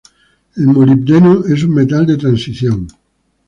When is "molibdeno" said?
0.77-1.35